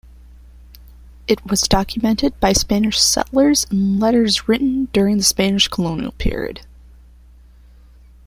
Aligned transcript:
It 1.27 1.45
was 1.45 1.61
documented 1.61 2.39
by 2.39 2.53
Spanish 2.53 2.99
settlers 2.99 3.67
in 3.69 3.99
letters 3.99 4.47
written 4.49 4.85
during 4.85 5.17
the 5.17 5.23
Spanish 5.23 5.67
Colonial 5.67 6.13
period. 6.13 6.65